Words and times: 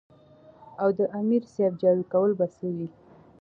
او 0.81 0.89
د 0.97 0.99
امیر 1.19 1.43
صېب 1.53 1.73
جارو 1.81 2.03
کول 2.13 2.31
به 2.39 2.45
څۀ 2.55 2.67
وو 2.75 2.87
ـ 2.91 2.93